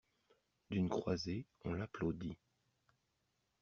D'une 0.71 0.89
croisée, 0.89 1.45
on 1.63 1.73
l'applaudit. 1.73 2.35